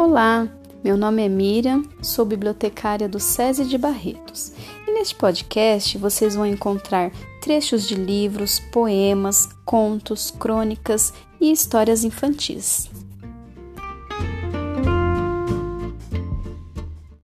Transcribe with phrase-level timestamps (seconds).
[0.00, 0.46] Olá,
[0.84, 4.52] meu nome é Miriam, sou bibliotecária do SESI de Barretos
[4.86, 7.10] e neste podcast vocês vão encontrar
[7.42, 12.88] trechos de livros, poemas, contos, crônicas e histórias infantis.